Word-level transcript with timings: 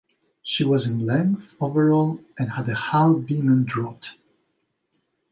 She 0.41 0.63
was 0.63 0.87
in 0.87 1.05
length, 1.05 1.53
overall, 1.61 2.19
and 2.35 2.53
had 2.53 2.67
a 2.69 2.73
hull 2.73 3.13
beam 3.19 3.47
and 3.49 3.67
draught. 3.67 4.15